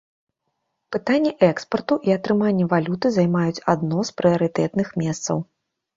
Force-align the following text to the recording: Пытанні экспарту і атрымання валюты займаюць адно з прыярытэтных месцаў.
Пытанні 0.95 1.33
экспарту 1.47 1.93
і 2.09 2.15
атрымання 2.17 2.65
валюты 2.73 3.07
займаюць 3.19 3.63
адно 3.75 3.99
з 4.11 4.17
прыярытэтных 4.23 4.87
месцаў. 5.03 5.37